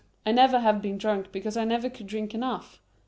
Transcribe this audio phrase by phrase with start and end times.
[0.25, 2.81] I never have been drunk because I never could drink enough.